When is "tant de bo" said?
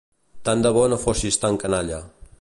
0.47-0.87